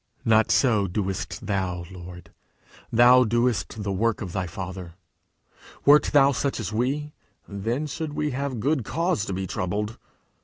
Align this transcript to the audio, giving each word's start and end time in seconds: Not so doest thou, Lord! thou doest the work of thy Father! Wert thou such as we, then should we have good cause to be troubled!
Not 0.25 0.49
so 0.49 0.87
doest 0.87 1.45
thou, 1.45 1.85
Lord! 1.91 2.33
thou 2.91 3.23
doest 3.23 3.83
the 3.83 3.91
work 3.91 4.19
of 4.21 4.31
thy 4.31 4.47
Father! 4.47 4.95
Wert 5.85 6.05
thou 6.11 6.31
such 6.31 6.59
as 6.59 6.73
we, 6.73 7.13
then 7.47 7.85
should 7.85 8.13
we 8.15 8.31
have 8.31 8.59
good 8.59 8.83
cause 8.83 9.25
to 9.25 9.33
be 9.33 9.45
troubled! 9.45 9.99